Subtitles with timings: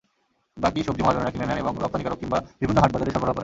[0.57, 3.39] বাকি সবজি মহাজনেরা কিনে নেন এবং রপ্তানিকারক কিংবা বিভিন্ন হাট-বাজারে সরবরাহ করেন।